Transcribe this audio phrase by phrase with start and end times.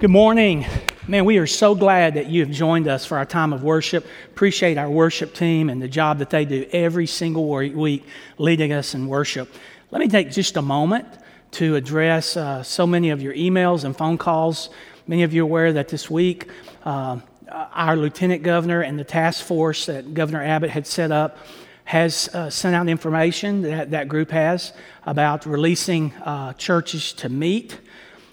[0.00, 0.64] Good morning.
[1.06, 4.06] Man, we are so glad that you have joined us for our time of worship.
[4.30, 8.06] Appreciate our worship team and the job that they do every single week
[8.38, 9.52] leading us in worship.
[9.90, 11.06] Let me take just a moment
[11.50, 14.70] to address uh, so many of your emails and phone calls.
[15.06, 16.48] Many of you are aware that this week
[16.86, 17.18] uh,
[17.50, 21.36] our lieutenant governor and the task force that Governor Abbott had set up
[21.84, 24.72] has uh, sent out information that that group has
[25.04, 27.78] about releasing uh, churches to meet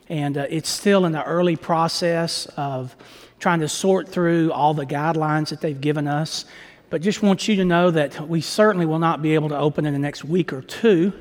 [0.10, 2.96] and uh, it's still in the early process of
[3.40, 6.46] trying to sort through all the guidelines that they've given us.
[6.90, 9.86] But just want you to know that we certainly will not be able to open
[9.86, 11.12] in the next week or two,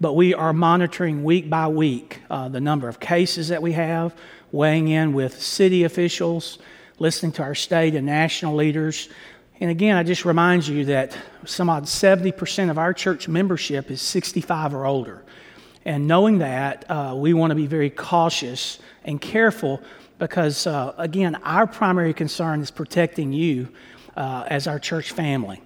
[0.00, 4.14] but we are monitoring week by week uh, the number of cases that we have,
[4.50, 6.58] weighing in with city officials,
[6.98, 9.08] listening to our state and national leaders.
[9.60, 14.02] And again, I just remind you that some odd 70% of our church membership is
[14.02, 15.23] 65 or older.
[15.84, 19.82] And knowing that, uh, we want to be very cautious and careful
[20.18, 23.68] because, uh, again, our primary concern is protecting you
[24.16, 25.60] uh, as our church family.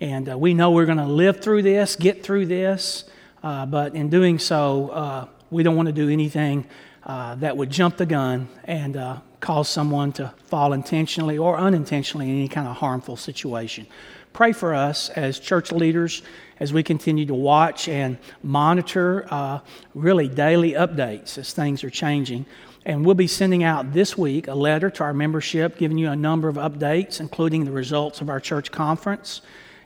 [0.00, 3.04] And uh, we know we're going to live through this, get through this,
[3.42, 6.66] uh, but in doing so, uh, we don't want to do anything
[7.06, 8.96] that would jump the gun and
[9.42, 13.86] cause someone to fall intentionally or unintentionally in any kind of harmful situation.
[14.32, 16.22] Pray for us as church leaders
[16.60, 19.58] as we continue to watch and monitor uh,
[19.94, 22.46] really daily updates as things are changing.
[22.86, 26.16] And we'll be sending out this week a letter to our membership giving you a
[26.16, 29.42] number of updates, including the results of our church conference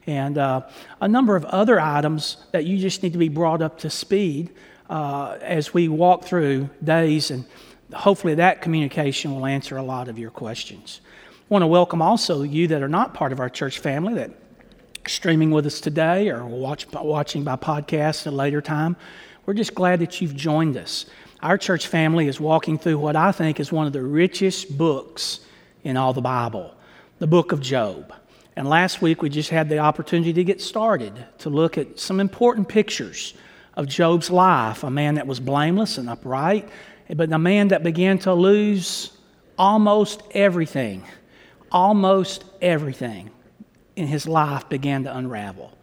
[0.07, 0.63] and uh,
[1.01, 4.51] a number of other items that you just need to be brought up to speed
[4.89, 7.31] uh, as we walk through days.
[7.31, 7.45] And
[7.93, 11.01] hopefully, that communication will answer a lot of your questions.
[11.33, 14.31] I want to welcome also you that are not part of our church family that
[15.07, 18.97] streaming with us today or watch, watching by podcast at a later time,
[19.45, 21.07] we're just glad that you've joined us.
[21.43, 25.41] Our church family is walking through what I think is one of the richest books
[25.85, 26.75] in all the Bible,
[27.21, 28.13] the book of Job.
[28.57, 32.19] And last week we just had the opportunity to get started to look at some
[32.19, 33.35] important pictures
[33.75, 36.69] of Job's life, a man that was blameless and upright,
[37.15, 39.13] but the man that began to lose
[39.59, 41.05] almost everything.
[41.71, 43.31] Almost everything
[43.97, 45.77] in his life began to unravel.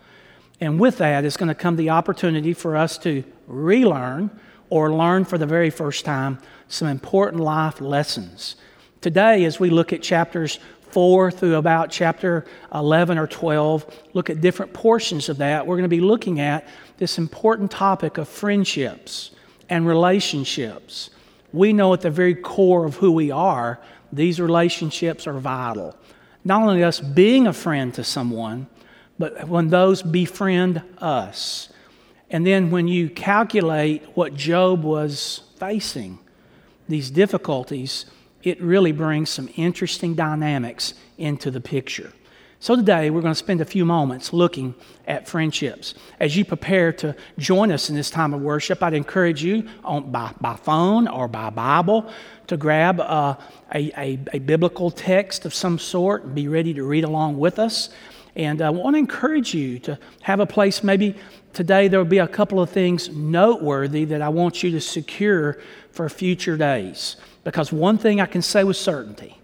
[0.60, 4.32] And with that is going to come the opportunity for us to relearn
[4.70, 8.56] or learn for the very first time some important life lessons.
[9.02, 10.60] Today, as we look at chapters
[10.92, 15.84] 4 through about chapter 11 or 12, look at different portions of that, we're going
[15.84, 16.68] to be looking at
[16.98, 19.32] this important topic of friendships
[19.70, 21.10] and relationships.
[21.54, 23.80] We know at the very core of who we are,
[24.12, 25.96] these relationships are vital
[26.44, 28.68] not only us being a friend to someone,
[29.18, 31.70] but when those befriend us.
[32.30, 36.20] And then when you calculate what Job was facing,
[36.90, 38.06] these difficulties,
[38.42, 42.12] it really brings some interesting dynamics into the picture.
[42.64, 44.74] So, today we're going to spend a few moments looking
[45.06, 45.96] at friendships.
[46.22, 50.14] As you prepare to join us in this time of worship, I'd encourage you on,
[50.14, 52.10] by, by phone or by Bible
[52.48, 53.36] to grab uh,
[53.76, 57.60] a, a, a, biblical text of some sort and be ready to read along with
[57.60, 57.90] us.
[58.38, 61.18] And I want to encourage you to have a place, maybe
[61.52, 65.58] today there will be a couple of things noteworthy that I want you to secure
[65.92, 67.18] for future days.
[67.44, 69.38] Because one thing I can say with certainty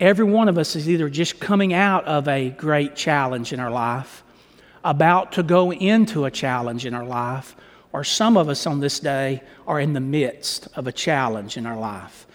[0.00, 3.70] Every one of us is either just coming out of a great challenge in our
[3.70, 4.22] life,
[4.84, 7.56] about to go into a challenge in our life,
[7.92, 11.66] or some of us on this day are in the midst of a challenge in
[11.66, 12.28] our life.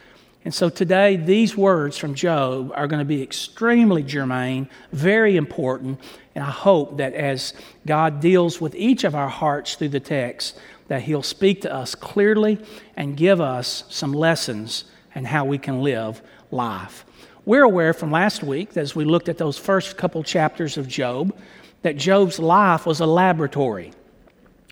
[0.43, 6.01] And so today, these words from Job are going to be extremely germane, very important,
[6.35, 7.53] and I hope that as
[7.85, 10.59] God deals with each of our hearts through the text,
[10.89, 12.59] that He'll speak to us clearly
[12.97, 14.83] and give us some lessons
[15.15, 17.05] and how we can live life.
[17.45, 21.37] We're aware from last week, as we looked at those first couple chapters of Job,
[21.81, 23.91] that Job's life was a laboratory.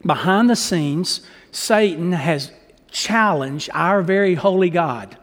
[0.05, 1.21] Behind the scenes,
[1.51, 2.51] Satan has
[2.89, 5.17] challenged our very holy God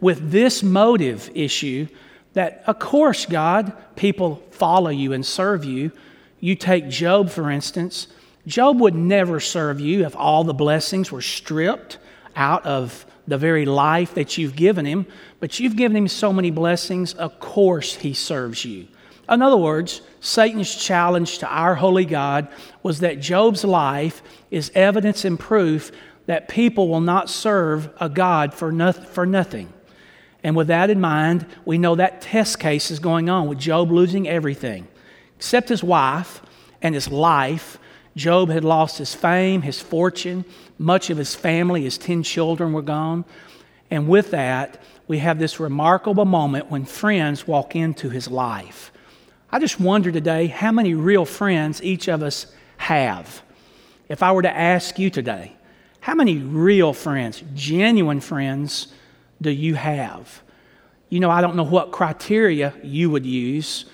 [0.00, 1.86] with this motive issue
[2.32, 5.92] that, of course, God, people follow you and serve you.
[6.40, 8.08] You take Job, for instance.
[8.48, 11.98] Job would never serve you if all the blessings were stripped
[12.34, 15.06] out of the very life that you've given him,
[15.38, 18.88] but you've given him so many blessings, of course he serves you.
[19.28, 22.48] In other words, Satan's challenge to our holy God
[22.82, 25.92] was that Job's life is evidence and proof
[26.26, 29.72] that people will not serve a God for, no, for nothing.
[30.42, 33.90] And with that in mind, we know that test case is going on with Job
[33.90, 34.88] losing everything
[35.36, 36.42] except his wife
[36.82, 37.78] and his life.
[38.16, 40.44] Job had lost his fame, his fortune,
[40.78, 43.24] much of his family, his 10 children were gone.
[43.90, 48.92] And with that, we have this remarkable moment when friends walk into his life.
[49.50, 52.46] I just wonder today how many real friends each of us
[52.76, 53.42] have.
[54.08, 55.52] If I were to ask you today,
[56.00, 58.88] how many real friends, genuine friends,
[59.42, 60.42] do you have?
[61.08, 63.86] You know, I don't know what criteria you would use,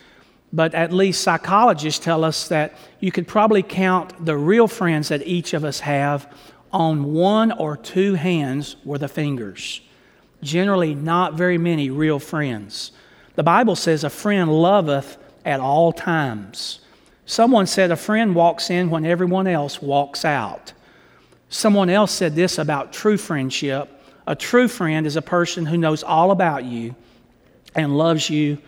[0.53, 5.27] but at least psychologists tell us that you could probably count the real friends that
[5.27, 6.33] each of us have
[6.73, 9.81] on one or two hands worth of fingers.
[10.43, 12.93] Generally, not very many real friends.
[13.35, 16.81] The Bible says, A friend loveth at all times.
[17.25, 20.73] Someone said, A friend walks in when everyone else walks out.
[21.49, 23.91] Someone else said this about true friendship
[24.27, 26.97] a true friend is a person who knows all about you
[27.75, 28.59] and loves you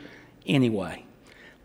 [0.46, 1.04] anyway.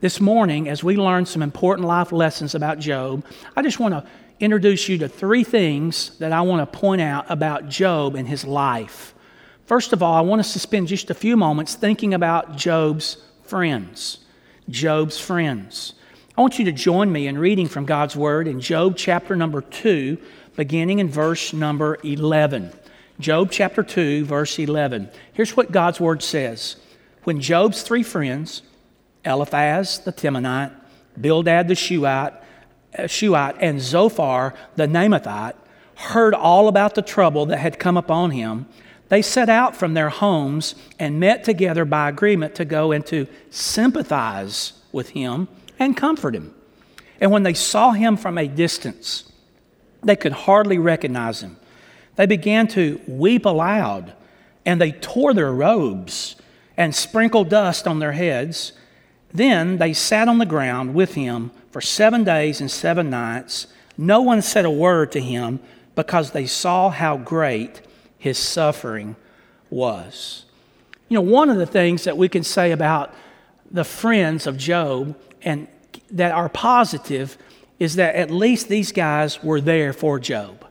[0.03, 3.23] This morning, as we learn some important life lessons about Job,
[3.55, 4.03] I just want to
[4.37, 8.43] introduce you to three things that I want to point out about Job and his
[8.43, 9.13] life.
[9.65, 13.15] First of all, I want us to spend just a few moments thinking about Job's
[13.45, 14.17] friends.
[14.67, 15.93] Job's friends.
[16.37, 19.61] I want you to join me in reading from God's Word in Job chapter number
[19.61, 20.17] 2,
[20.57, 22.73] beginning in verse number 11.
[23.21, 25.09] Job chapter 2, verse 11.
[25.31, 26.75] Here's what God's Word says
[27.23, 28.63] When Job's three friends,
[29.25, 30.71] Eliphaz the Temanite,
[31.19, 32.33] Bildad the Shuhite,
[32.97, 35.55] uh, Shuhite, and Zophar the Naamathite
[35.95, 38.67] heard all about the trouble that had come upon him,
[39.09, 43.27] they set out from their homes and met together by agreement to go and to
[43.49, 45.47] sympathize with him
[45.77, 46.53] and comfort him.
[47.21, 49.31] And when they saw him from a distance,
[50.01, 51.57] they could hardly recognize him.
[52.15, 54.13] They began to weep aloud,
[54.65, 56.35] and they tore their robes
[56.75, 58.73] and sprinkled dust on their heads.
[59.33, 63.67] Then they sat on the ground with him for seven days and seven nights.
[63.97, 65.59] No one said a word to him
[65.95, 67.81] because they saw how great
[68.17, 69.15] his suffering
[69.69, 70.45] was.
[71.09, 73.13] You know, one of the things that we can say about
[73.69, 75.67] the friends of Job and
[76.11, 77.37] that are positive
[77.79, 80.65] is that at least these guys were there for Job.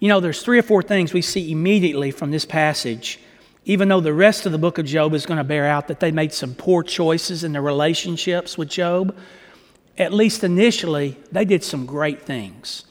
[0.00, 3.20] You know, there's three or four things we see immediately from this passage
[3.64, 6.00] even though the rest of the book of Job is going to bear out that
[6.00, 9.16] they made some poor choices in their relationships with Job,
[9.98, 12.84] at least initially, they did some great things.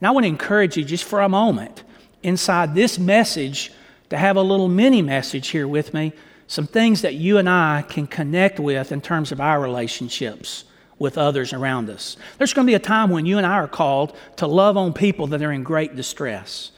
[0.00, 1.82] And I want to encourage you just for a moment
[2.22, 3.70] inside this message
[4.08, 6.12] to have a little mini message here with me,
[6.46, 10.64] some things that you and I can connect with in terms of our relationships
[10.98, 12.16] with others around us.
[12.38, 14.92] There's going to be a time when you and I are called to love on
[14.92, 16.70] people that are in great distress,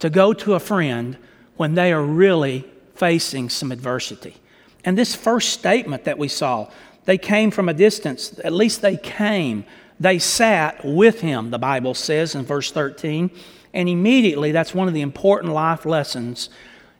[0.00, 1.16] to go to a friend
[1.56, 2.64] when they are really
[3.00, 4.36] facing some adversity.
[4.84, 6.68] And this first statement that we saw,
[7.06, 9.64] they came from a distance, at least they came.
[9.98, 13.30] They sat with him, the Bible says in verse 13.
[13.72, 16.50] And immediately, that's one of the important life lessons.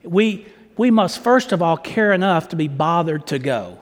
[0.02, 0.46] We,
[0.78, 3.78] we must first of all care enough to be bothered to go,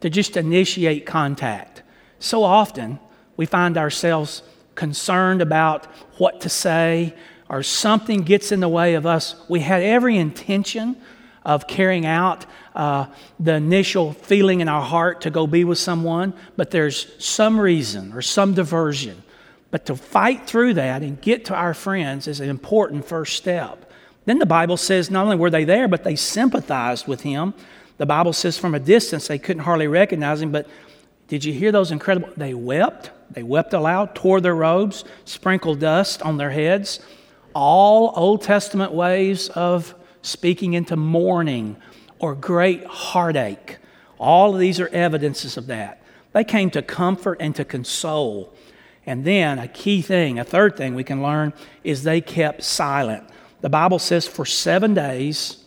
[0.00, 1.82] to just initiate contact.
[2.18, 2.98] So often,
[3.38, 4.42] we find ourselves
[4.74, 5.86] concerned about
[6.18, 7.14] what to say,
[7.48, 9.34] or something gets in the way of us.
[9.48, 10.96] We had every intention
[11.44, 13.06] of carrying out uh,
[13.38, 18.12] the initial feeling in our heart to go be with someone, but there's some reason
[18.12, 19.22] or some diversion.
[19.70, 23.90] But to fight through that and get to our friends is an important first step.
[24.24, 27.54] Then the Bible says not only were they there, but they sympathized with him.
[27.98, 30.66] The Bible says from a distance they couldn't hardly recognize him, but
[31.28, 32.30] did you hear those incredible?
[32.36, 33.10] They wept.
[33.30, 37.00] They wept aloud, tore their robes, sprinkled dust on their heads.
[37.54, 41.76] All Old Testament ways of speaking into mourning
[42.18, 43.78] or great heartache.
[44.18, 46.02] All of these are evidences of that.
[46.32, 48.52] They came to comfort and to console.
[49.06, 51.52] And then a key thing, a third thing we can learn
[51.84, 53.28] is they kept silent.
[53.60, 55.64] The Bible says for seven days,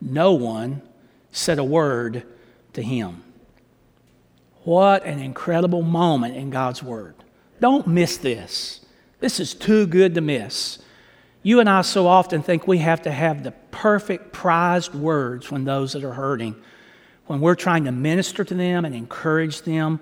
[0.00, 0.82] no one
[1.30, 2.24] said a word
[2.72, 3.22] to him.
[4.64, 7.14] What an incredible moment in God's Word.
[7.60, 8.80] Don't miss this.
[9.20, 10.78] This is too good to miss.
[11.42, 15.64] You and I so often think we have to have the perfect, prized words when
[15.64, 16.54] those that are hurting,
[17.26, 20.00] when we're trying to minister to them and encourage them.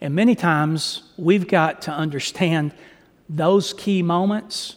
[0.00, 2.72] And many times we've got to understand
[3.28, 4.76] those key moments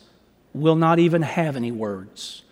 [0.54, 2.44] will not even have any words.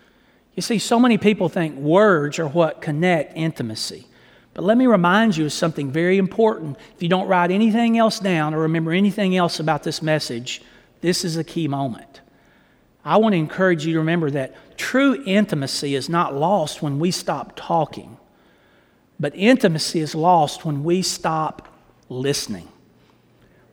[0.54, 4.06] You see, so many people think words are what connect intimacy.
[4.54, 6.78] But let me remind you of something very important.
[6.96, 10.62] If you don't write anything else down or remember anything else about this message,
[11.02, 12.20] this is a key moment.
[13.04, 17.10] I want to encourage you to remember that true intimacy is not lost when we
[17.10, 18.18] stop talking,
[19.18, 21.68] but intimacy is lost when we stop
[22.08, 22.68] listening.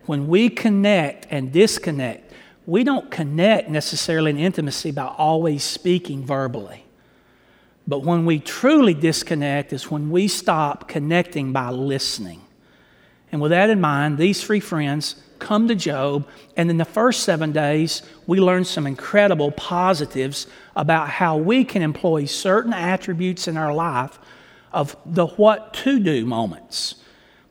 [0.06, 2.32] When we connect and disconnect,
[2.64, 6.84] we don't connect necessarily in intimacy by always speaking verbally.
[7.86, 12.42] But when we truly disconnect is when we stop connecting by listening.
[13.32, 16.26] And with that in mind, these three friends come to Job,
[16.56, 21.82] and in the first seven days, we learn some incredible positives about how we can
[21.82, 24.18] employ certain attributes in our life
[24.72, 26.96] of the what to do moments.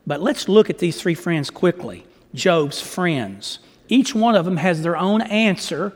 [0.06, 3.58] But let's look at these three friends quickly Job's friends.
[3.88, 5.92] Each one of them has their own answer.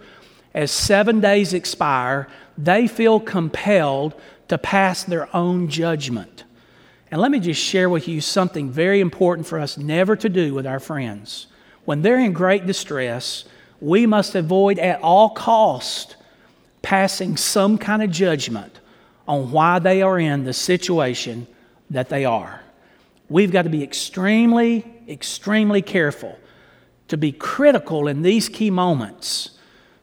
[0.54, 4.14] As seven days expire, they feel compelled
[4.48, 6.44] to pass their own judgment.
[7.10, 10.54] And let me just share with you something very important for us never to do
[10.54, 11.46] with our friends.
[11.84, 13.44] When they're in great distress,
[13.80, 16.16] we must avoid at all cost
[16.82, 18.80] passing some kind of judgment
[19.26, 21.46] on why they are in the situation
[21.90, 22.60] that they are.
[23.28, 26.38] We've got to be extremely, extremely careful
[27.08, 29.50] to be critical in these key moments,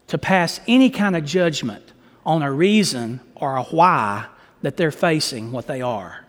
[0.07, 1.93] to pass any kind of judgment
[2.25, 4.25] on a reason or a why
[4.61, 6.25] that they're facing what they are.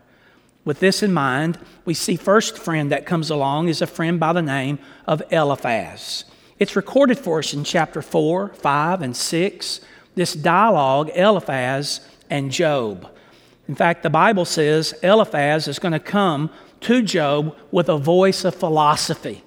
[0.64, 4.32] With this in mind, we see first friend that comes along is a friend by
[4.32, 6.24] the name of Eliphaz.
[6.58, 9.80] It's recorded for us in chapter 4, 5, and 6.
[10.14, 13.10] This dialogue, Eliphaz and Job.
[13.68, 16.50] In fact, the Bible says Eliphaz is going to come
[16.80, 19.42] to Job with a voice of philosophy.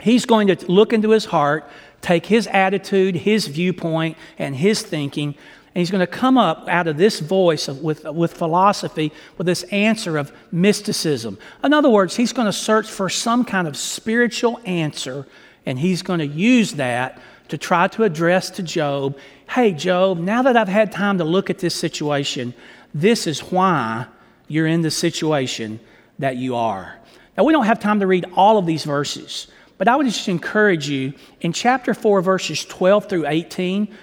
[0.00, 1.68] He's going to look into his heart,
[2.00, 5.34] take his attitude, his viewpoint, and his thinking,
[5.78, 9.46] and he's going to come up out of this voice of, with, with philosophy with
[9.46, 11.38] this answer of mysticism.
[11.62, 15.24] In other words, he's going to search for some kind of spiritual answer,
[15.64, 19.16] and he's going to use that to try to address to Job
[19.50, 22.54] hey, Job, now that I've had time to look at this situation,
[22.92, 24.06] this is why
[24.48, 25.78] you're in the situation
[26.18, 26.98] that you are.
[27.36, 29.46] Now, we don't have time to read all of these verses,
[29.78, 33.96] but I would just encourage you in chapter 4, verses 12 through 18.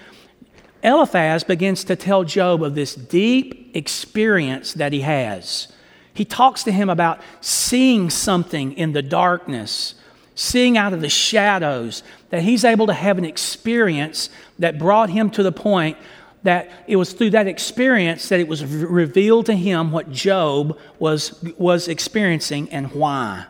[0.86, 5.66] Eliphaz begins to tell Job of this deep experience that he has.
[6.14, 9.96] He talks to him about seeing something in the darkness,
[10.36, 15.28] seeing out of the shadows, that he's able to have an experience that brought him
[15.30, 15.98] to the point
[16.44, 21.42] that it was through that experience that it was revealed to him what Job was,
[21.58, 23.44] was experiencing and why.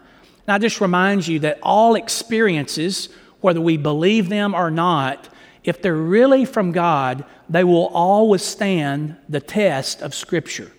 [0.48, 3.10] Now, I just remind you that all experiences,
[3.42, 5.28] whether we believe them or not,
[5.66, 10.70] if they're really from God, they will all withstand the test of Scripture.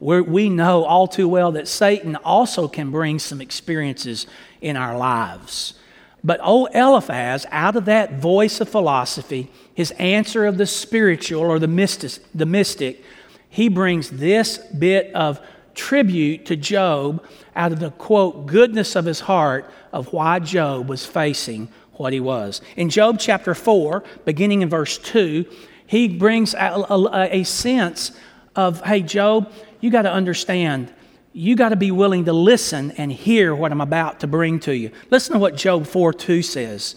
[0.00, 4.26] We're, we know all too well that Satan also can bring some experiences
[4.60, 5.74] in our lives.
[6.22, 11.58] But old Eliphaz, out of that voice of philosophy, his answer of the spiritual or
[11.58, 13.02] the the mystic,
[13.48, 15.40] he brings this bit of
[15.74, 17.24] tribute to Job
[17.56, 22.20] out of the quote, goodness of his heart of why Job was facing what he
[22.20, 22.60] was.
[22.76, 25.44] In Job chapter 4, beginning in verse 2,
[25.86, 28.12] he brings a, a, a sense
[28.56, 30.92] of, hey, Job, you got to understand
[31.32, 34.74] you got to be willing to listen and hear what I'm about to bring to
[34.74, 34.90] you.
[35.10, 36.96] Listen to what Job 4 2 says.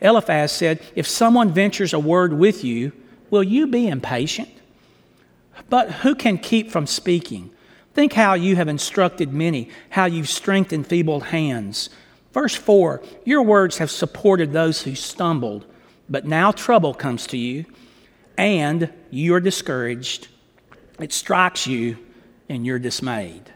[0.00, 2.92] Eliphaz said, If someone ventures a word with you,
[3.28, 4.48] will you be impatient?
[5.68, 7.50] But who can keep from speaking?
[7.92, 11.90] Think how you have instructed many, how you've strengthened feeble hands.
[12.32, 15.66] Verse 4 Your words have supported those who stumbled,
[16.08, 17.64] but now trouble comes to you,
[18.36, 20.28] and you are discouraged.
[20.98, 21.98] It strikes you,
[22.48, 23.52] and you're dismayed.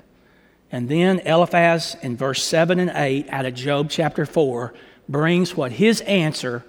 [0.72, 4.74] And then Eliphaz in verse 7 and 8 out of Job chapter 4
[5.08, 6.64] brings what his answer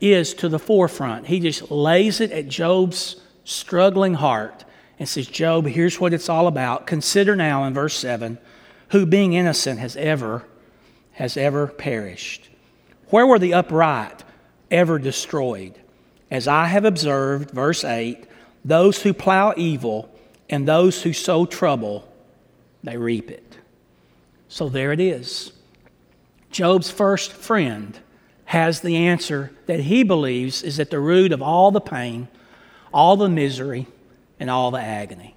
[0.00, 1.26] is to the forefront.
[1.26, 4.64] He just lays it at Job's struggling heart
[4.98, 6.86] and says, Job, here's what it's all about.
[6.86, 8.38] Consider now in verse 7
[8.90, 10.44] who being innocent has ever
[11.20, 12.48] has ever perished.
[13.08, 14.24] Where were the upright
[14.70, 15.78] ever destroyed?
[16.30, 18.24] As I have observed, verse 8,
[18.64, 20.10] those who plow evil
[20.48, 22.10] and those who sow trouble
[22.82, 23.58] they reap it.
[24.48, 25.52] So there it is.
[26.50, 27.98] Job's first friend
[28.46, 32.28] has the answer that he believes is at the root of all the pain,
[32.94, 33.86] all the misery,
[34.40, 35.34] and all the agony.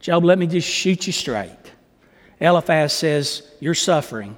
[0.00, 1.72] Job, let me just shoot you straight.
[2.40, 4.36] Eliphaz says, You're suffering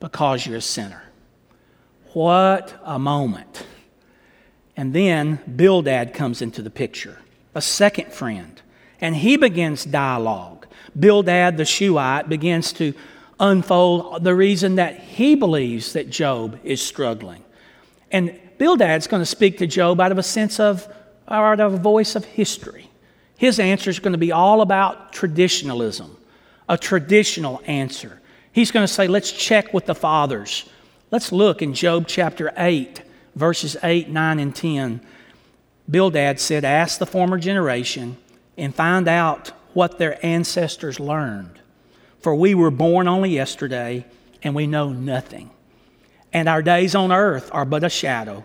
[0.00, 1.02] because you're a sinner.
[2.12, 3.66] What a moment.
[4.76, 7.18] And then Bildad comes into the picture,
[7.54, 8.60] a second friend,
[9.00, 10.66] and he begins dialogue.
[10.98, 12.94] Bildad the Shuhite begins to
[13.40, 17.44] unfold the reason that he believes that Job is struggling.
[18.10, 20.86] And Bildad's going to speak to Job out of a sense of,
[21.28, 22.90] out of a voice of history.
[23.36, 26.16] His answer is going to be all about traditionalism,
[26.68, 28.20] a traditional answer.
[28.54, 30.68] He's going to say, let's check with the fathers.
[31.10, 33.02] Let's look in Job chapter 8,
[33.34, 35.00] verses 8, 9, and 10.
[35.90, 38.16] Bildad said, Ask the former generation
[38.56, 41.58] and find out what their ancestors learned.
[42.20, 44.06] For we were born only yesterday,
[44.40, 45.50] and we know nothing.
[46.32, 48.44] And our days on earth are but a shadow.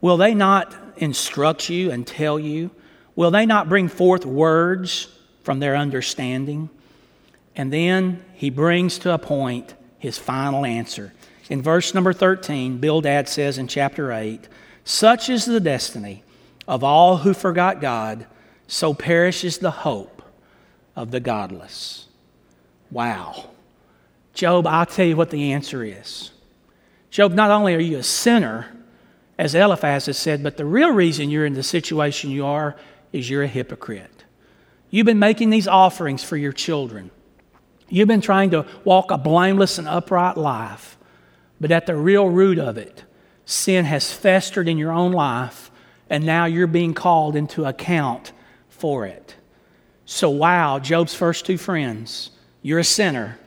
[0.00, 2.72] Will they not instruct you and tell you?
[3.14, 5.06] Will they not bring forth words
[5.44, 6.70] from their understanding?
[7.58, 11.12] And then he brings to a point his final answer.
[11.50, 14.48] In verse number 13, Bildad says in chapter 8,
[14.84, 16.22] Such is the destiny
[16.68, 18.26] of all who forgot God,
[18.68, 20.22] so perishes the hope
[20.94, 22.06] of the godless.
[22.92, 23.50] Wow.
[24.34, 26.30] Job, I'll tell you what the answer is.
[27.10, 28.68] Job, not only are you a sinner,
[29.36, 32.76] as Eliphaz has said, but the real reason you're in the situation you are
[33.12, 34.24] is you're a hypocrite.
[34.90, 37.10] You've been making these offerings for your children.
[37.88, 40.98] You've been trying to walk a blameless and upright life,
[41.60, 43.04] but at the real root of it,
[43.44, 45.70] sin has festered in your own life,
[46.10, 48.32] and now you're being called into account
[48.68, 49.36] for it.
[50.04, 52.30] So, wow, Job's first two friends,
[52.62, 53.38] you're a sinner.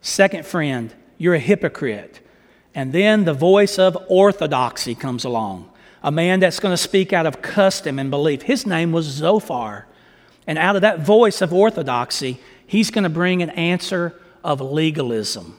[0.00, 2.20] Second friend, you're a hypocrite.
[2.74, 5.70] And then the voice of orthodoxy comes along,
[6.02, 8.42] a man that's going to speak out of custom and belief.
[8.42, 9.86] His name was Zophar.
[10.46, 15.58] And out of that voice of orthodoxy, he's going to bring an answer of legalism.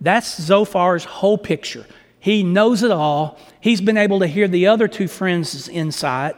[0.00, 1.86] That's Zophar's whole picture.
[2.20, 3.38] He knows it all.
[3.60, 6.36] He's been able to hear the other two friends' insight.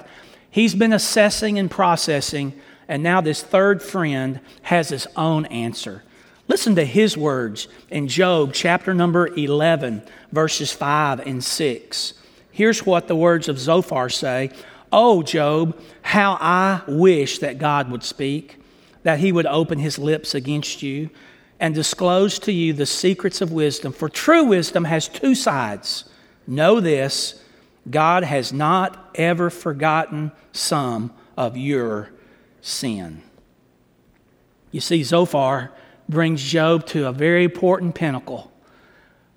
[0.51, 6.03] He's been assessing and processing, and now this third friend has his own answer.
[6.49, 12.15] Listen to his words in Job chapter number 11, verses 5 and 6.
[12.53, 14.51] Here's what the words of Zophar say
[14.93, 18.57] Oh, Job, how I wish that God would speak,
[19.07, 21.09] that he would open his lips against you
[21.61, 23.93] and disclose to you the secrets of wisdom.
[23.93, 26.07] For true wisdom has two sides.
[26.45, 27.41] Know this
[27.89, 32.11] God has not ever forgotten some of your
[32.61, 33.23] sin.
[34.73, 35.71] You see, Zophar
[36.09, 38.51] brings Job to a very important pinnacle,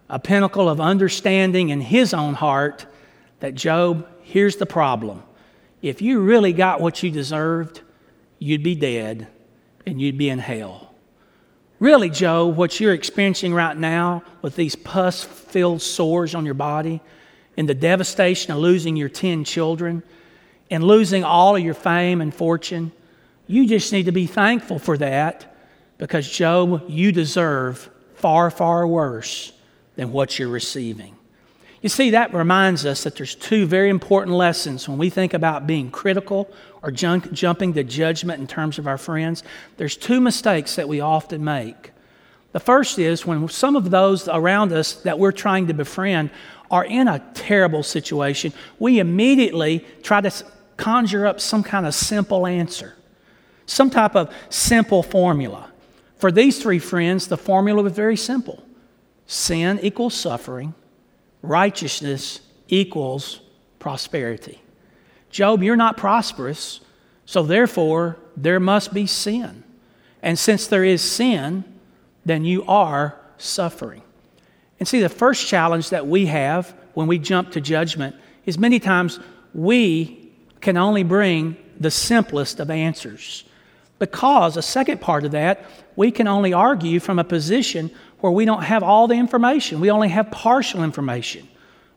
[0.09, 2.87] a pinnacle of understanding in his own heart
[3.39, 5.21] that Job, here's the problem.
[5.83, 7.81] If you really got what you deserved,
[8.39, 9.27] you'd be dead
[9.85, 10.93] and you'd be in hell.
[11.79, 17.01] Really, Job, what you're experiencing right now with these pus filled sores on your body
[17.55, 20.03] and the devastation of losing your 10 children
[20.69, 22.91] and losing all of your fame and fortune,
[23.47, 25.55] you just need to be thankful for that
[25.97, 29.53] because, Job, you deserve far, far worse
[29.95, 31.15] than what you're receiving.
[31.81, 35.65] You see, that reminds us that there's two very important lessons when we think about
[35.65, 36.51] being critical
[36.83, 39.43] or junk, jumping to judgment in terms of our friends.
[39.77, 41.91] There's two mistakes that we often make.
[42.51, 46.31] The first is when some of those around us that we're trying to befriend
[46.69, 50.31] are in a terrible situation, we immediately try to
[50.75, 52.95] conjure up some kind of simple answer,
[53.65, 55.71] some type of simple formula.
[56.17, 58.63] For these three friends, the formula was very simple
[59.25, 60.73] sin equals suffering,
[61.41, 63.39] righteousness equals
[63.79, 64.61] prosperity.
[65.29, 66.81] Job, you're not prosperous,
[67.25, 69.63] so therefore there must be sin.
[70.21, 71.63] And since there is sin,
[72.25, 74.01] then you are suffering.
[74.79, 78.79] And see, the first challenge that we have when we jump to judgment is many
[78.79, 79.19] times
[79.53, 83.45] we can only bring the simplest of answers.
[83.99, 88.45] Because a second part of that, we can only argue from a position where we
[88.45, 89.79] don't have all the information.
[89.79, 91.47] We only have partial information.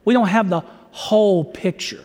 [0.04, 2.04] We don't have the whole picture.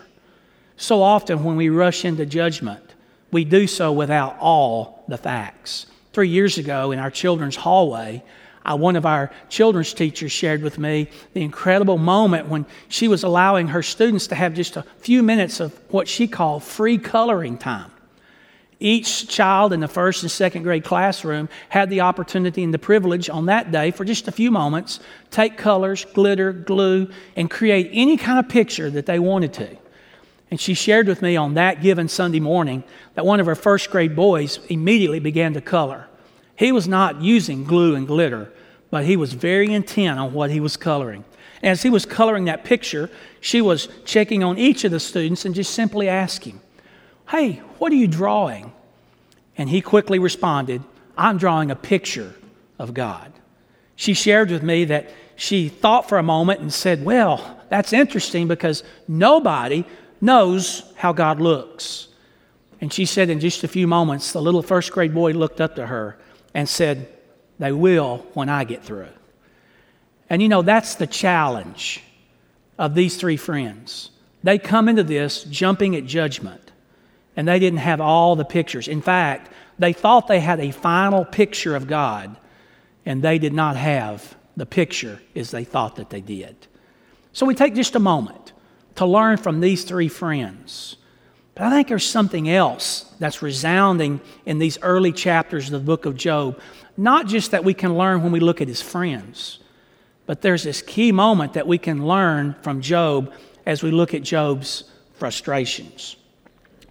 [0.77, 2.83] So often when we rush into judgment,
[3.31, 5.87] we do so without all the facts.
[6.13, 8.23] Three years ago in our children's hallway,
[8.65, 13.23] uh, one of our children's teachers shared with me the incredible moment when she was
[13.23, 17.57] allowing her students to have just a few minutes of what she called free coloring
[17.57, 17.91] time.
[18.79, 23.27] Each child in the first and second grade classroom had the opportunity and the privilege
[23.29, 24.99] on that day for just a few moments
[25.31, 29.77] take colors, glitter, glue, and create any kind of picture that they wanted to.
[30.51, 32.83] And she shared with me on that given Sunday morning
[33.15, 36.07] that one of her first grade boys immediately began to color.
[36.55, 38.51] He was not using glue and glitter,
[38.91, 41.25] but he was very intent on what he was coloring.
[41.63, 43.09] As he was coloring that picture,
[43.41, 46.61] she was checking on each of the students and just simply asking,
[47.29, 48.71] Hey, what are you drawing?
[49.57, 50.83] And he quickly responded,
[51.17, 52.35] I'm drawing a picture
[52.79, 53.33] of God.
[53.95, 58.47] She shared with me that she thought for a moment and said, Well, that's interesting
[58.47, 59.83] because nobody
[60.21, 62.07] knows how God looks.
[62.79, 65.75] And she said, in just a few moments, the little first grade boy looked up
[65.75, 66.17] to her
[66.53, 67.07] and said,
[67.59, 69.09] They will when I get through.
[70.29, 72.03] And you know, that's the challenge
[72.77, 74.11] of these three friends.
[74.43, 76.66] They come into this jumping at judgment.
[77.37, 78.87] And they didn't have all the pictures.
[78.87, 82.35] In fact, they thought they had a final picture of God,
[83.05, 86.55] and they did not have the picture as they thought that they did.
[87.31, 88.53] So we take just a moment
[88.95, 90.97] to learn from these three friends.
[91.53, 96.05] But I think there's something else that's resounding in these early chapters of the book
[96.05, 96.59] of Job.
[96.97, 99.59] Not just that we can learn when we look at his friends,
[100.25, 103.31] but there's this key moment that we can learn from Job
[103.65, 106.16] as we look at Job's frustrations.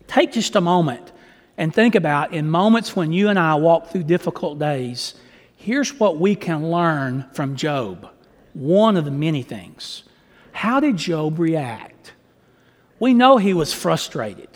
[0.06, 1.12] Take just a moment
[1.58, 5.14] and think about in moments when you and I walk through difficult days,
[5.56, 8.08] here's what we can learn from Job.
[8.52, 10.04] One of the many things.
[10.52, 12.12] How did Job react?
[12.98, 14.48] We know he was frustrated.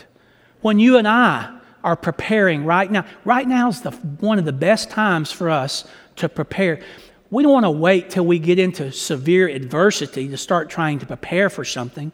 [0.61, 4.53] When you and I are preparing right now, right now is the, one of the
[4.53, 5.85] best times for us
[6.17, 6.81] to prepare.
[7.29, 11.05] We don't want to wait till we get into severe adversity to start trying to
[11.05, 12.11] prepare for something.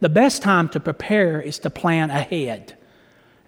[0.00, 2.77] The best time to prepare is to plan ahead.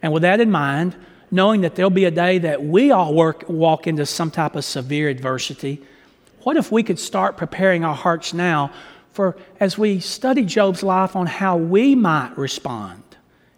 [0.01, 0.95] And with that in mind,
[1.29, 4.65] knowing that there'll be a day that we all work, walk into some type of
[4.65, 5.81] severe adversity,
[6.43, 8.71] what if we could start preparing our hearts now
[9.13, 13.03] for as we study Job's life on how we might respond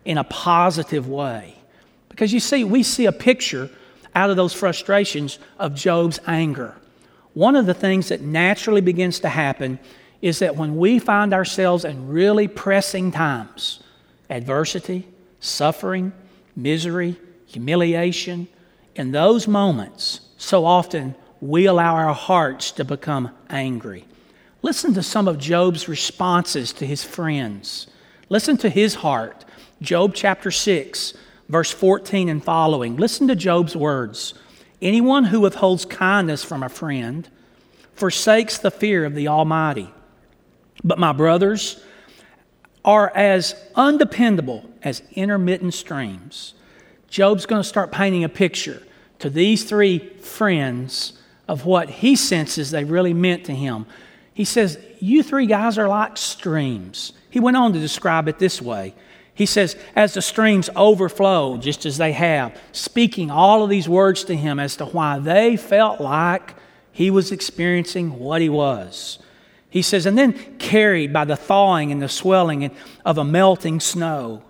[0.06, 1.56] in a positive way?
[2.10, 3.69] Because you see, we see a picture
[4.13, 6.75] out of those frustrations of Job's anger.
[7.34, 9.79] One of the things that naturally begins to happen
[10.21, 13.82] is that when we find ourselves in really pressing times,
[14.29, 15.08] adversity,
[15.39, 16.13] suffering,
[16.56, 18.48] misery, humiliation,
[18.96, 24.06] in those moments, so often we allow our hearts to become angry.
[24.62, 27.88] Listen to some of Job's responses to his friends.
[28.30, 29.44] Listen to his heart.
[29.82, 31.13] Job chapter 6,
[31.50, 32.96] verse 14 and following.
[32.96, 34.34] Listen to Job's words.
[34.82, 37.28] Anyone who withholds kindness from a friend
[37.94, 39.94] forsakes the fear of the Almighty.
[40.84, 41.84] But my brothers
[42.86, 46.54] are as undependable as intermittent streams.
[47.08, 48.82] Job's going to start painting a picture
[49.19, 51.13] to these three friends
[51.48, 53.86] of what he senses they really meant to him.
[54.34, 57.13] He says, You three guys are like streams.
[57.30, 58.96] He went on to describe it this way.
[59.36, 64.24] He says, As the streams overflow, just as they have, speaking all of these words
[64.26, 66.56] to him as to why they felt like
[66.91, 69.19] he was experiencing what he was.
[69.69, 72.69] He says, and then carried by the thawing and the swelling
[73.04, 74.43] of a melting snow.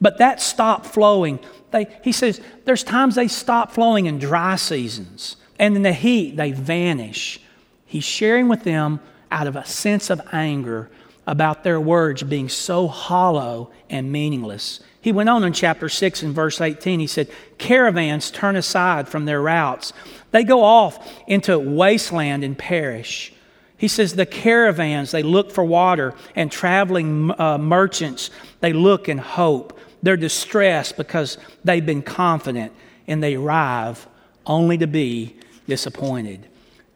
[0.00, 1.40] But that stopped flowing.
[1.70, 6.36] They, he says, there's times they stop flowing in dry seasons, and in the heat
[6.36, 7.40] they vanish.
[7.84, 10.90] He's sharing with them out of a sense of anger
[11.26, 14.80] about their words being so hollow and meaningless.
[15.00, 17.00] He went on in chapter 6 and verse 18.
[17.00, 19.92] He said, Caravans turn aside from their routes,
[20.30, 23.32] they go off into wasteland and perish.
[23.78, 28.30] He says the caravans, they look for water, and traveling uh, merchants,
[28.60, 29.78] they look and hope.
[30.02, 32.72] They're distressed because they've been confident
[33.06, 34.06] and they arrive
[34.46, 36.46] only to be disappointed.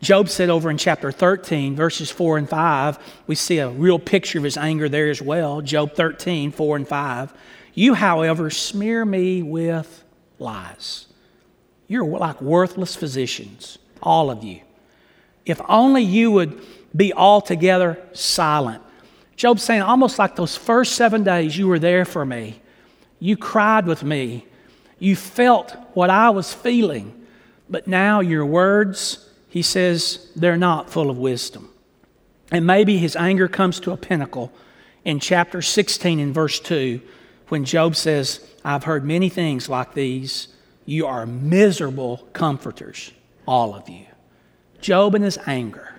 [0.00, 4.38] Job said over in chapter 13, verses 4 and 5, we see a real picture
[4.38, 5.60] of his anger there as well.
[5.60, 7.32] Job 13, 4 and 5.
[7.74, 10.04] You, however, smear me with
[10.40, 11.06] lies.
[11.86, 14.60] You're like worthless physicians, all of you.
[15.46, 16.60] If only you would
[16.94, 18.82] be altogether silent.
[19.36, 22.61] Job's saying, almost like those first seven days, you were there for me.
[23.22, 24.44] You cried with me.
[24.98, 27.24] You felt what I was feeling.
[27.70, 31.70] But now your words, he says, they're not full of wisdom.
[32.50, 34.52] And maybe his anger comes to a pinnacle
[35.04, 37.00] in chapter 16 in verse 2
[37.46, 40.48] when Job says, I've heard many things like these.
[40.84, 43.12] You are miserable comforters,
[43.46, 44.06] all of you.
[44.80, 45.94] Job and his anger.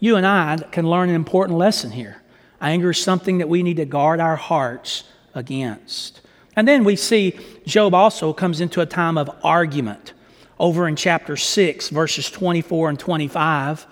[0.00, 2.20] You and I can learn an important lesson here.
[2.60, 6.20] Anger is something that we need to guard our hearts against.
[6.56, 10.12] And then we see Job also comes into a time of argument.
[10.58, 13.86] Over in chapter 6, verses 24 and 25,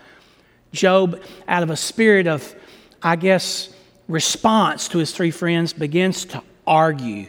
[0.73, 2.55] Job, out of a spirit of,
[3.03, 3.75] I guess,
[4.09, 7.27] response to his three friends, begins to argue.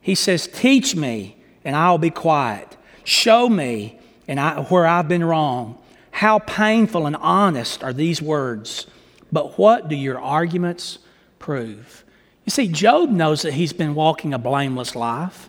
[0.00, 2.76] He says, Teach me, and I'll be quiet.
[3.04, 5.78] Show me and I, where I've been wrong.
[6.10, 8.86] How painful and honest are these words.
[9.32, 10.98] But what do your arguments
[11.38, 12.03] prove?
[12.44, 15.48] You see, Job knows that he's been walking a blameless life.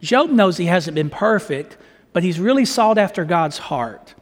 [0.00, 1.76] Job knows he hasn't been perfect,
[2.12, 4.14] but he's really sought after God's heart.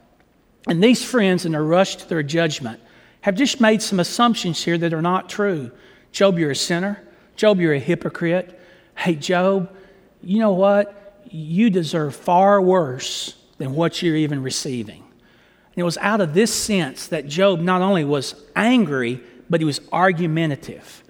[0.67, 2.79] And these friends, in a rush to their judgment,
[3.21, 5.71] have just made some assumptions here that are not true.
[6.11, 7.01] Job, you're a sinner.
[7.35, 8.59] Job, you're a hypocrite.
[8.95, 9.73] Hey, Job,
[10.21, 11.23] you know what?
[11.29, 15.03] You deserve far worse than what you're even receiving.
[15.03, 19.65] And it was out of this sense that Job not only was angry, but he
[19.65, 21.03] was argumentative.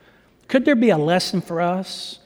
[0.50, 2.18] Could there be a lesson for us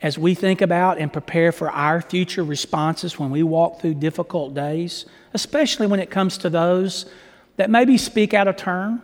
[0.00, 4.54] as we think about and prepare for our future responses when we walk through difficult
[4.54, 7.04] days, especially when it comes to those
[7.58, 9.02] that maybe speak out of turn,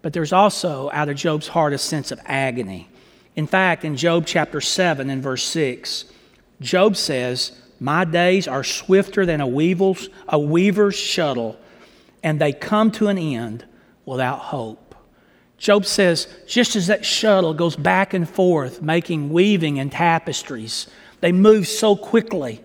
[0.00, 2.88] but there's also out of Job's heart a sense of agony.
[3.36, 6.06] In fact, in Job chapter 7 and verse 6,
[6.62, 11.58] Job says, My days are swifter than a weaver's, a weaver's shuttle,
[12.22, 13.66] and they come to an end
[14.06, 14.87] without hope.
[15.58, 20.86] Job says, just as that shuttle goes back and forth, making weaving and tapestries,
[21.20, 22.62] they move so quickly.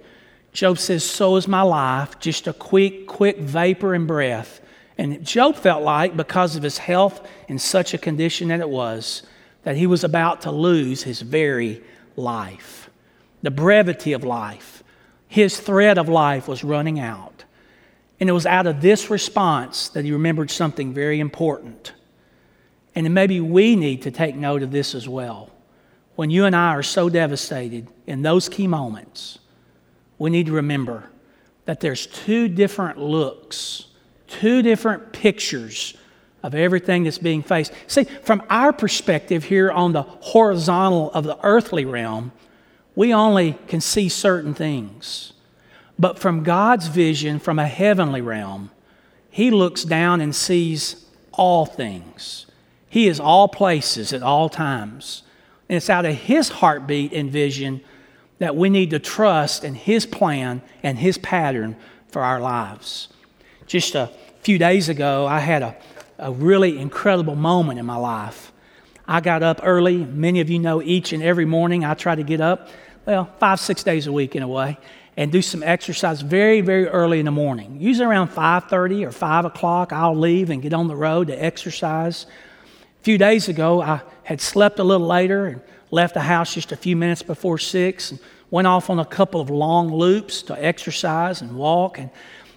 [0.53, 4.61] Job says, so is my life, just a quick, quick vapor and breath.
[4.95, 9.23] And Job felt like, because of his health in such a condition that it was,
[9.63, 11.81] that he was about to lose his very
[12.15, 12.91] life.
[13.41, 14.83] The brevity of life,
[15.27, 17.43] his thread of life was running out.
[18.19, 21.93] And it was out of this response that he remembered something very important.
[22.95, 25.49] And maybe we need to take note of this as well.
[26.15, 29.39] When you and I are so devastated in those key moments,
[30.19, 31.09] we need to remember
[31.65, 33.87] that there's two different looks,
[34.27, 35.95] two different pictures
[36.43, 37.71] of everything that's being faced.
[37.87, 42.31] See, from our perspective here on the horizontal of the earthly realm,
[42.95, 45.33] we only can see certain things.
[45.97, 48.71] But from God's vision, from a heavenly realm,
[49.29, 52.45] He looks down and sees all things.
[52.93, 55.23] He is all places at all times.
[55.67, 57.81] And it's out of His heartbeat and vision
[58.37, 61.75] that we need to trust in His plan and His pattern
[62.09, 63.07] for our lives.
[63.65, 65.75] Just a few days ago, I had a,
[66.19, 68.51] a really incredible moment in my life.
[69.07, 69.97] I got up early.
[69.97, 72.69] Many of you know each and every morning I try to get up,
[73.07, 74.77] well, five, six days a week in a way,
[75.17, 77.77] and do some exercise very, very early in the morning.
[77.79, 82.27] Usually around 5.30 or 5 o'clock, I'll leave and get on the road to exercise
[83.03, 85.61] a few days ago, I had slept a little later and
[85.91, 89.41] left the house just a few minutes before six and went off on a couple
[89.41, 91.99] of long loops to exercise and walk.
[91.99, 92.09] And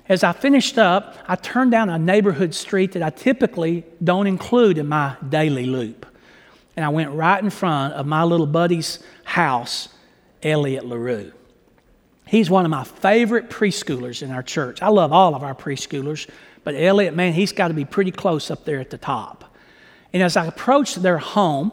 [0.09, 4.79] as I finished up, I turned down a neighborhood street that I typically don't include
[4.79, 6.07] in my daily loop.
[6.77, 9.89] And I went right in front of my little buddy's house,
[10.45, 11.33] Elliot LaRue.
[12.25, 14.81] He's one of my favorite preschoolers in our church.
[14.81, 16.31] I love all of our preschoolers,
[16.63, 19.43] but Elliot, man, he's got to be pretty close up there at the top.
[20.13, 21.73] And as I approached their home,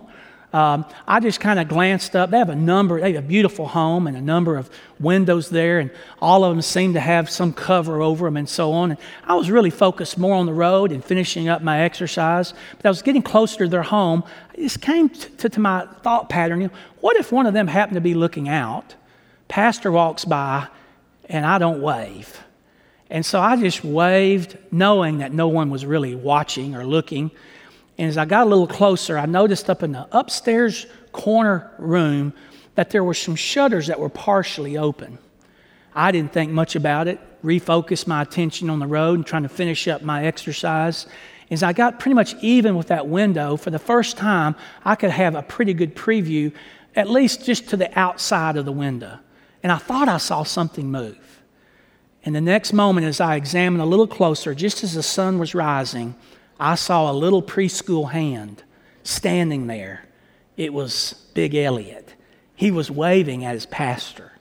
[0.53, 2.29] um, I just kind of glanced up.
[2.29, 4.69] They have a number, they have a beautiful home and a number of
[4.99, 5.89] windows there, and
[6.21, 8.91] all of them seem to have some cover over them and so on.
[8.91, 12.53] And I was really focused more on the road and finishing up my exercise.
[12.77, 14.23] But I was getting closer to their home.
[14.53, 17.67] It just came to, to my thought pattern you know, what if one of them
[17.67, 18.93] happened to be looking out?
[19.47, 20.67] Pastor walks by,
[21.29, 22.43] and I don't wave.
[23.09, 27.31] And so I just waved, knowing that no one was really watching or looking.
[27.97, 32.33] And as I got a little closer, I noticed up in the upstairs corner room
[32.75, 35.19] that there were some shutters that were partially open.
[35.95, 39.49] I didn't think much about it, refocused my attention on the road and trying to
[39.49, 41.05] finish up my exercise.
[41.51, 45.11] As I got pretty much even with that window, for the first time, I could
[45.11, 46.51] have a pretty good preview,
[46.95, 49.19] at least just to the outside of the window.
[49.61, 51.41] And I thought I saw something move.
[52.25, 55.53] And the next moment, as I examined a little closer, just as the sun was
[55.53, 56.15] rising,
[56.59, 58.63] I saw a little preschool hand
[59.03, 60.05] standing there.
[60.55, 62.13] It was Big Elliot.
[62.55, 64.31] He was waving at his pastor.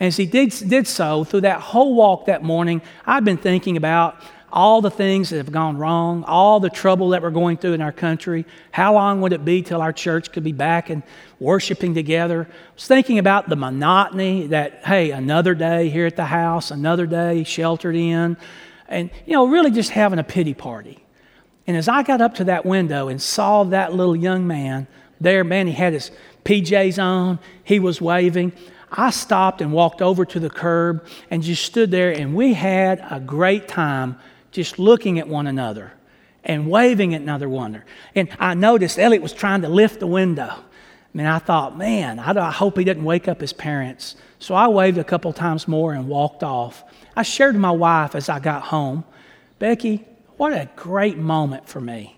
[0.00, 4.20] As he did, did so, through that whole walk that morning, I've been thinking about
[4.52, 7.80] all the things that have gone wrong, all the trouble that we're going through in
[7.80, 8.44] our country.
[8.70, 11.02] How long would it be till our church could be back and
[11.40, 12.48] worshiping together?
[12.50, 17.06] I was thinking about the monotony that, hey, another day here at the house, another
[17.06, 18.36] day sheltered in,
[18.88, 21.01] and, you know, really just having a pity party.
[21.66, 24.86] And as I got up to that window and saw that little young man
[25.20, 26.10] there, man, he had his
[26.44, 28.52] PJs on, he was waving.
[28.90, 33.04] I stopped and walked over to the curb and just stood there, and we had
[33.10, 34.18] a great time
[34.50, 35.92] just looking at one another
[36.44, 37.82] and waving at another one.
[38.14, 40.48] And I noticed Elliot was trying to lift the window.
[40.50, 44.16] I mean, I thought, man, I hope he didn't wake up his parents.
[44.40, 46.82] So I waved a couple times more and walked off.
[47.14, 49.04] I shared with my wife as I got home,
[49.58, 50.04] Becky,
[50.42, 52.16] what a great moment for me.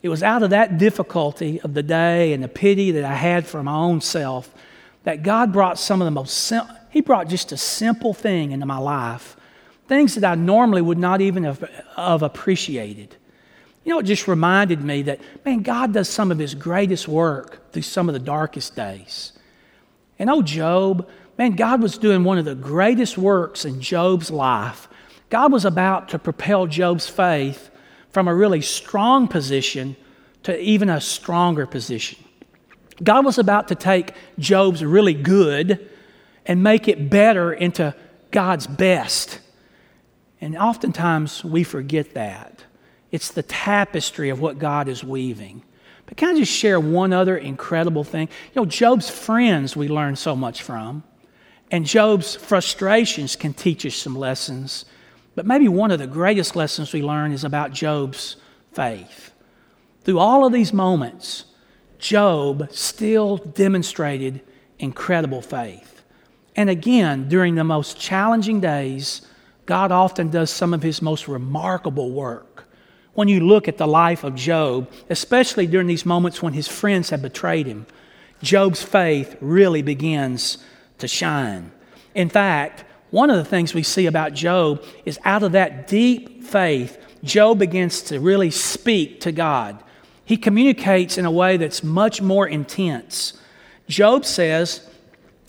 [0.00, 3.44] It was out of that difficulty of the day and the pity that I had
[3.44, 4.54] for my own self
[5.02, 6.52] that God brought some of the most,
[6.90, 9.36] He brought just a simple thing into my life,
[9.88, 13.16] things that I normally would not even have, have appreciated.
[13.82, 17.72] You know, it just reminded me that, man, God does some of His greatest work
[17.72, 19.32] through some of the darkest days.
[20.20, 24.86] And oh, Job, man, God was doing one of the greatest works in Job's life
[25.30, 27.70] God was about to propel Job's faith
[28.10, 29.96] from a really strong position
[30.44, 32.18] to even a stronger position.
[33.02, 35.90] God was about to take Job's really good
[36.46, 37.94] and make it better into
[38.30, 39.40] God's best.
[40.40, 42.64] And oftentimes we forget that.
[43.10, 45.62] It's the tapestry of what God is weaving.
[46.06, 48.28] But can I just share one other incredible thing?
[48.54, 51.02] You know, Job's friends we learn so much from,
[51.70, 54.84] and Job's frustrations can teach us some lessons.
[55.36, 58.36] But maybe one of the greatest lessons we learn is about Job's
[58.72, 59.32] faith.
[60.02, 61.44] Through all of these moments,
[61.98, 64.40] Job still demonstrated
[64.78, 66.02] incredible faith.
[66.56, 69.26] And again, during the most challenging days,
[69.66, 72.64] God often does some of his most remarkable work.
[73.12, 77.10] When you look at the life of Job, especially during these moments when his friends
[77.10, 77.86] have betrayed him,
[78.42, 80.58] Job's faith really begins
[80.98, 81.72] to shine.
[82.14, 86.42] In fact, one of the things we see about Job is out of that deep
[86.42, 89.82] faith, Job begins to really speak to God.
[90.24, 93.34] He communicates in a way that's much more intense.
[93.88, 94.88] Job says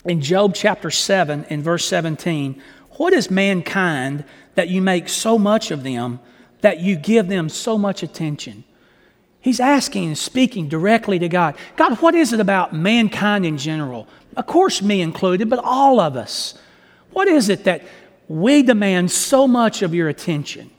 [0.04, 5.70] in Job chapter 7, in verse 17, What is mankind that you make so much
[5.70, 6.20] of them,
[6.60, 8.64] that you give them so much attention?
[9.40, 11.56] He's asking and speaking directly to God.
[11.76, 14.06] God, what is it about mankind in general?
[14.36, 16.54] Of course, me included, but all of us.
[17.12, 17.82] What is it that
[18.28, 20.70] we demand so much of your attention?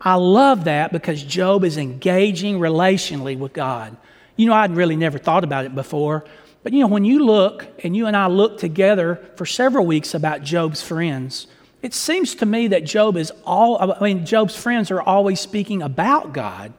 [0.00, 3.96] I love that because Job is engaging relationally with God.
[4.36, 6.24] You know, I'd really never thought about it before.
[6.62, 10.14] But you know, when you look and you and I look together for several weeks
[10.14, 11.46] about Job's friends,
[11.82, 15.82] it seems to me that Job is all, I mean, Job's friends are always speaking
[15.82, 16.72] about God,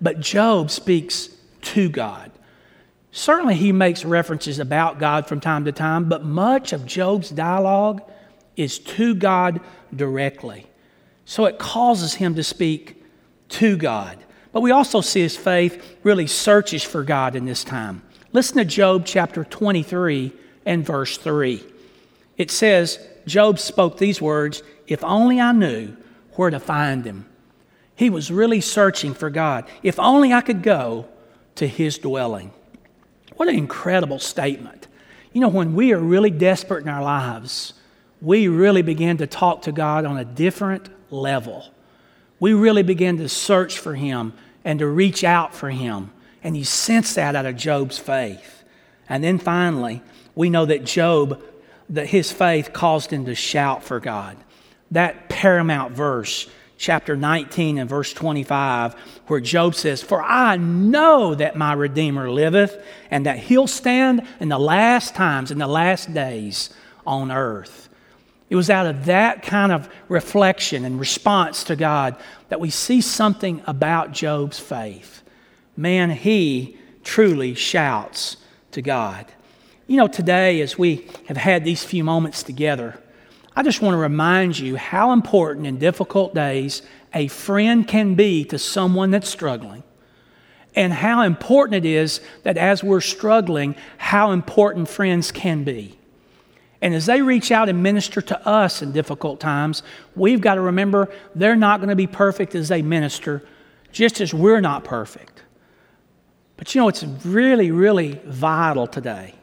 [0.00, 1.30] but Job speaks
[1.62, 2.30] to God.
[3.12, 8.02] Certainly, he makes references about God from time to time, but much of Job's dialogue
[8.56, 9.60] is to God
[9.94, 10.66] directly.
[11.24, 13.02] So it causes him to speak
[13.50, 14.18] to God.
[14.52, 18.02] But we also see his faith really searches for God in this time.
[18.32, 20.32] Listen to Job chapter 23
[20.64, 21.62] and verse 3.
[22.36, 25.96] It says, Job spoke these words If only I knew
[26.32, 27.26] where to find him.
[27.94, 29.64] He was really searching for God.
[29.82, 31.08] If only I could go
[31.56, 32.52] to his dwelling.
[33.36, 34.86] What an incredible statement.
[35.32, 37.74] You know, when we are really desperate in our lives,
[38.20, 41.70] we really begin to talk to God on a different level.
[42.40, 44.32] We really begin to search for him
[44.64, 46.10] and to reach out for him.
[46.42, 48.64] And you sense that out of Job's faith.
[49.08, 50.02] And then finally,
[50.34, 51.42] we know that Job,
[51.90, 54.36] that his faith caused him to shout for God.
[54.90, 56.48] That paramount verse,
[56.78, 58.94] chapter 19 and verse 25,
[59.26, 62.76] where Job says, For I know that my Redeemer liveth,
[63.10, 66.70] and that he'll stand in the last times, in the last days
[67.06, 67.85] on earth.
[68.48, 72.16] It was out of that kind of reflection and response to God
[72.48, 75.22] that we see something about Job's faith.
[75.76, 78.36] Man, he truly shouts
[78.72, 79.26] to God.
[79.88, 83.00] You know, today, as we have had these few moments together,
[83.54, 86.82] I just want to remind you how important in difficult days
[87.14, 89.82] a friend can be to someone that's struggling.
[90.74, 95.98] And how important it is that as we're struggling, how important friends can be.
[96.82, 99.82] And as they reach out and minister to us in difficult times,
[100.14, 103.42] we've got to remember they're not going to be perfect as they minister,
[103.92, 105.42] just as we're not perfect.
[106.56, 109.34] But you know, it's really, really vital today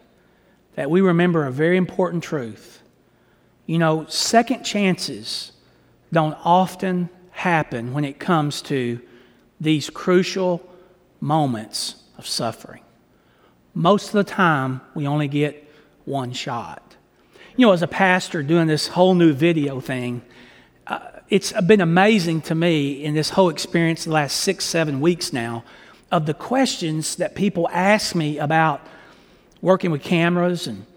[0.76, 2.82] that we remember a very important truth.
[3.66, 5.52] You know, second chances
[6.12, 9.00] don't often happen when it comes to
[9.60, 10.62] these crucial
[11.20, 12.82] moments of suffering.
[13.74, 15.68] Most of the time, we only get
[16.06, 16.93] one shot.
[17.56, 20.24] You know, as a pastor doing this whole new video thing,
[20.88, 25.32] uh, it's been amazing to me in this whole experience the last six, seven weeks
[25.32, 25.64] now
[26.12, 28.82] of the questions that people ask me about
[29.62, 30.66] working with cameras.
[30.66, 30.88] And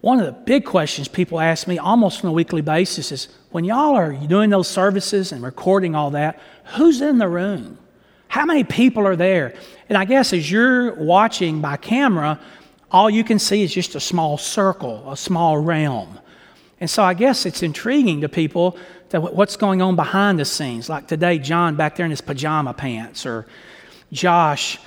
[0.00, 3.62] one of the big questions people ask me almost on a weekly basis is when
[3.62, 6.40] y'all are doing those services and recording all that,
[6.74, 7.78] who's in the room?
[8.26, 9.54] How many people are there?
[9.88, 12.40] And I guess as you're watching by camera,
[12.94, 16.16] all you can see is just a small circle, a small realm.
[16.78, 18.78] And so I guess it's intriguing to people
[19.08, 20.88] that what's going on behind the scenes.
[20.88, 23.46] Like today, John back there in his pajama pants, or
[24.12, 24.78] Josh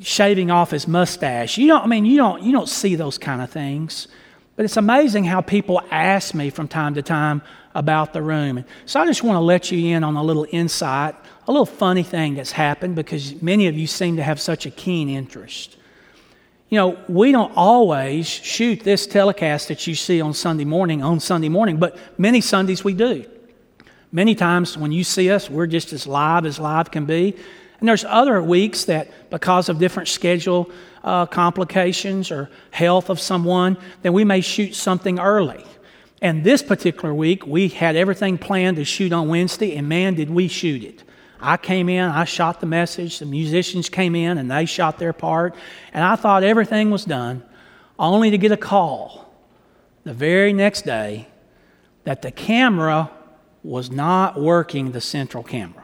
[0.00, 1.56] shaving off his mustache.
[1.56, 4.06] You don't, I mean, you don't, you don't see those kind of things.
[4.54, 7.40] But it's amazing how people ask me from time to time
[7.74, 8.66] about the room.
[8.84, 11.14] So I just want to let you in on a little insight,
[11.48, 14.70] a little funny thing that's happened because many of you seem to have such a
[14.70, 15.78] keen interest.
[16.68, 21.20] You know, we don't always shoot this telecast that you see on Sunday morning on
[21.20, 23.24] Sunday morning, but many Sundays we do.
[24.10, 27.36] Many times when you see us, we're just as live as live can be.
[27.78, 30.70] And there's other weeks that, because of different schedule
[31.04, 35.64] uh, complications or health of someone, then we may shoot something early.
[36.20, 40.30] And this particular week, we had everything planned to shoot on Wednesday, and man, did
[40.30, 41.04] we shoot it.
[41.40, 45.12] I came in, I shot the message, the musicians came in and they shot their
[45.12, 45.54] part,
[45.92, 47.42] and I thought everything was done,
[47.98, 49.32] only to get a call
[50.04, 51.28] the very next day
[52.04, 53.10] that the camera
[53.62, 55.82] was not working, the central camera.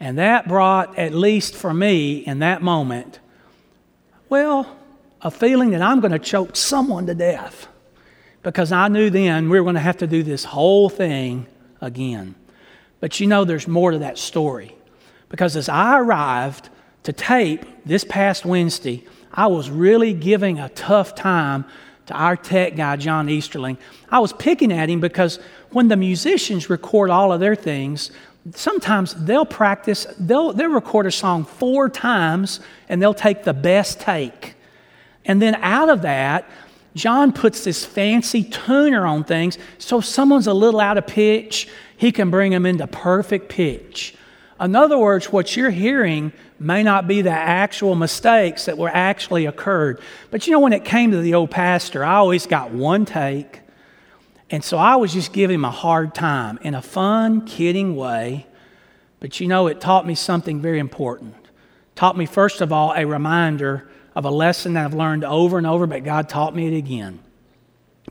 [0.00, 3.20] And that brought, at least for me in that moment,
[4.28, 4.76] well,
[5.22, 7.68] a feeling that I'm going to choke someone to death
[8.42, 11.46] because I knew then we were going to have to do this whole thing
[11.80, 12.34] again.
[13.00, 14.74] But you know, there's more to that story.
[15.28, 16.68] Because as I arrived
[17.04, 21.64] to tape this past Wednesday, I was really giving a tough time
[22.06, 23.76] to our tech guy, John Easterling.
[24.10, 25.38] I was picking at him because
[25.70, 28.10] when the musicians record all of their things,
[28.54, 34.00] sometimes they'll practice, they'll, they'll record a song four times and they'll take the best
[34.00, 34.54] take.
[35.26, 36.48] And then out of that,
[36.98, 42.10] John puts this fancy tuner on things so someone's a little out of pitch, he
[42.10, 44.14] can bring them into perfect pitch.
[44.60, 49.46] In other words, what you're hearing may not be the actual mistakes that were actually
[49.46, 50.00] occurred.
[50.32, 53.60] But you know, when it came to the old pastor, I always got one take.
[54.50, 58.46] And so I was just giving him a hard time in a fun, kidding way.
[59.20, 61.36] But you know, it taught me something very important.
[61.94, 63.87] Taught me, first of all, a reminder
[64.18, 67.20] of a lesson that I've learned over and over, but God taught me it again.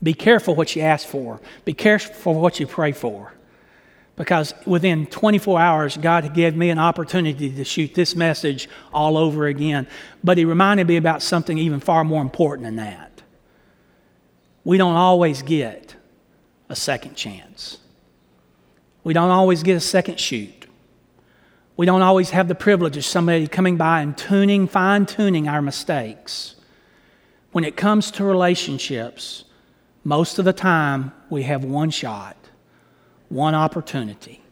[0.02, 3.34] Be careful what you ask for, be careful what you pray for.
[4.16, 9.46] Because within 24 hours, God gave me an opportunity to shoot this message all over
[9.46, 9.86] again.
[10.24, 13.20] But He reminded me about something even far more important than that.
[14.64, 15.94] We don't always get
[16.70, 17.76] a second chance,
[19.04, 20.57] we don't always get a second shoot.
[21.78, 25.62] We don't always have the privilege of somebody coming by and tuning, fine tuning our
[25.62, 26.56] mistakes.
[27.52, 29.44] When it comes to relationships,
[30.02, 32.36] most of the time we have one shot,
[33.28, 34.42] one opportunity.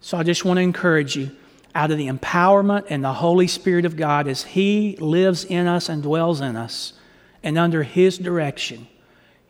[0.00, 1.32] So I just want to encourage you
[1.74, 5.90] out of the empowerment and the Holy Spirit of God as He lives in us
[5.90, 6.94] and dwells in us
[7.42, 8.88] and under His direction,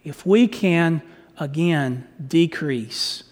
[0.03, 1.03] if we can
[1.39, 3.23] again decrease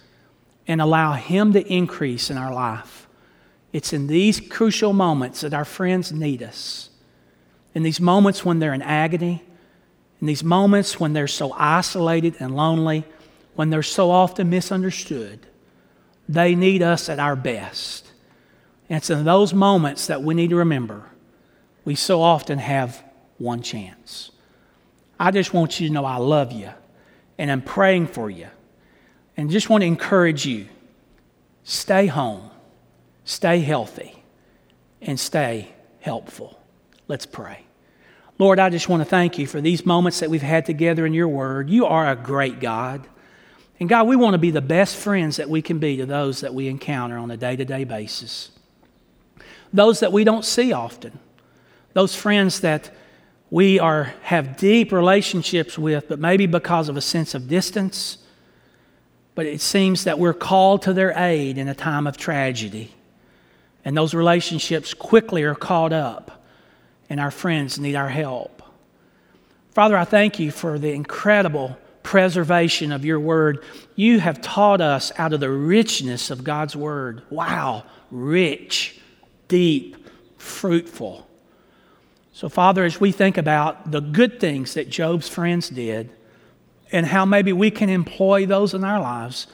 [0.69, 3.06] and allow Him to increase in our life
[3.77, 6.89] it's in these crucial moments that our friends need us.
[7.75, 9.45] In these moments when they're in agony,
[10.19, 13.05] in these moments when they're so isolated and lonely,
[13.55, 15.47] when they're so often misunderstood,
[16.27, 18.11] they need us at our best.
[18.89, 21.11] And it's in those moments that we need to remember
[21.85, 23.05] we so often have
[23.37, 24.31] one chance.
[25.21, 26.71] I just want you to know I love you
[27.37, 28.49] and I'm praying for you.
[29.37, 30.67] And just want to encourage you
[31.63, 32.51] stay home
[33.27, 34.23] stay healthy,
[35.03, 35.69] and stay
[36.01, 36.59] helpful.
[37.09, 37.67] Let's pray.
[38.39, 41.13] Lord, I just want to thank you for these moments that we've had together in
[41.13, 41.69] your word.
[41.69, 43.07] You are a great God.
[43.81, 46.41] And God, we want to be the best friends that we can be to those
[46.41, 48.51] that we encounter on a day to day basis.
[49.73, 51.19] Those that we don't see often.
[51.93, 52.91] Those friends that
[53.51, 58.19] we are, have deep relationships with, but maybe because of a sense of distance.
[59.35, 62.93] But it seems that we're called to their aid in a time of tragedy.
[63.87, 66.45] And those relationships quickly are caught up,
[67.09, 68.61] and our friends need our help.
[69.71, 73.63] Father, I thank you for the incredible preservation of your word.
[73.95, 77.23] You have taught us out of the richness of God's word.
[77.31, 79.01] Wow, rich,
[79.47, 79.97] deep,
[80.37, 81.25] fruitful.
[82.33, 86.11] So, Father, as we think about the good things that Job's friends did
[86.91, 89.47] and how maybe we can employ those in our lives,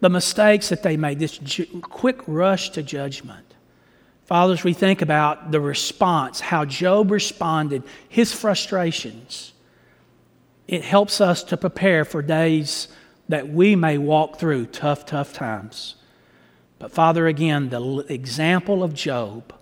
[0.00, 1.38] the mistakes that they made, this
[1.82, 3.45] quick rush to judgment.
[4.26, 9.52] Fathers, we think about the response, how Job responded, his frustrations.
[10.66, 12.88] It helps us to prepare for days
[13.28, 15.94] that we may walk through tough, tough times.
[16.80, 19.54] But, Father, again, the example of Job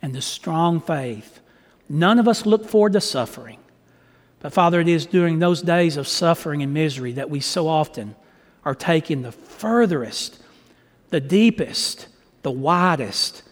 [0.00, 1.40] and the strong faith,
[1.86, 3.58] none of us look forward to suffering.
[4.40, 8.16] But, Father, it is during those days of suffering and misery that we so often
[8.64, 10.40] are taking the furthest,
[11.10, 12.08] the deepest,
[12.42, 13.42] the widest,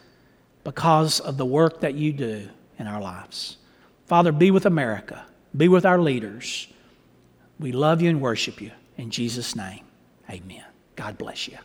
[0.64, 2.48] because of the work that you do
[2.78, 3.58] in our lives.
[4.06, 5.24] Father, be with America,
[5.56, 6.66] be with our leaders.
[7.60, 8.72] We love you and worship you.
[8.96, 9.84] In Jesus' name,
[10.28, 10.64] amen.
[10.96, 11.58] God bless you.